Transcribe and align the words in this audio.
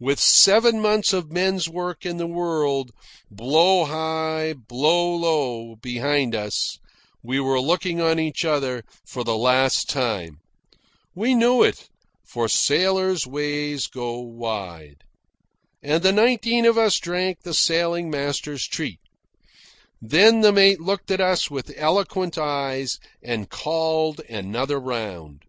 With 0.00 0.18
seven 0.18 0.80
months 0.80 1.12
of 1.12 1.30
men's 1.30 1.68
work 1.68 2.06
in 2.06 2.16
the 2.16 2.26
world, 2.26 2.92
blow 3.30 3.84
high, 3.84 4.54
blow 4.54 5.14
low, 5.14 5.76
behind 5.82 6.34
us, 6.34 6.78
we 7.22 7.40
were 7.40 7.60
looking 7.60 8.00
on 8.00 8.18
each 8.18 8.42
other 8.42 8.84
for 9.06 9.22
the 9.22 9.36
last 9.36 9.90
time. 9.90 10.38
We 11.14 11.34
knew 11.34 11.62
it, 11.62 11.90
for 12.24 12.48
sailors' 12.48 13.26
ways 13.26 13.86
go 13.86 14.18
wide. 14.18 15.04
And 15.82 16.02
the 16.02 16.10
nineteen 16.10 16.64
of 16.64 16.78
us 16.78 16.98
drank 16.98 17.42
the 17.42 17.52
sailing 17.52 18.08
master's 18.08 18.66
treat. 18.66 19.00
Then 20.00 20.40
the 20.40 20.52
mate 20.54 20.80
looked 20.80 21.10
at 21.10 21.20
us 21.20 21.50
with 21.50 21.70
eloquent 21.76 22.38
eyes 22.38 22.98
and 23.22 23.50
called 23.50 24.20
another 24.26 24.80
round. 24.80 25.42